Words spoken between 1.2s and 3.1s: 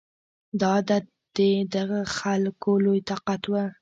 د دغه خلکو لوی